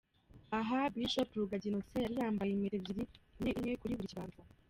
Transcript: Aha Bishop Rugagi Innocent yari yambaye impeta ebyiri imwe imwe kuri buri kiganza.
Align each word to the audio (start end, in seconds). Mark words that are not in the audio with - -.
Aha 0.59 0.79
Bishop 0.93 1.29
Rugagi 1.37 1.67
Innocent 1.69 2.01
yari 2.03 2.15
yambaye 2.21 2.49
impeta 2.53 2.77
ebyiri 2.79 3.01
imwe 3.37 3.49
imwe 3.59 3.73
kuri 3.81 3.97
buri 3.97 4.11
kiganza. 4.11 4.41